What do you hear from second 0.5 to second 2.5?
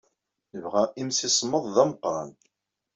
Nebɣa imsismeḍ d ameqran.